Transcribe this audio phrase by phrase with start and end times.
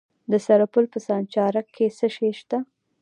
[0.31, 2.57] د سرپل په سانچارک کې څه شی شته؟